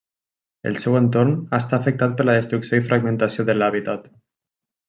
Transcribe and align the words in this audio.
El 0.69 0.79
seu 0.85 0.95
entorn 0.99 1.35
està 1.59 1.79
afectat 1.79 2.17
per 2.21 2.27
la 2.29 2.37
destrucció 2.39 2.81
i 2.81 2.87
fragmentació 2.91 3.49
de 3.51 3.59
l'hàbitat. 3.59 4.13